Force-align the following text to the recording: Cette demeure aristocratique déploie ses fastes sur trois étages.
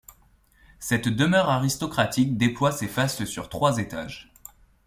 Cette 0.79 1.07
demeure 1.09 1.47
aristocratique 1.47 2.35
déploie 2.35 2.71
ses 2.71 2.87
fastes 2.87 3.25
sur 3.25 3.49
trois 3.49 3.77
étages. 3.77 4.33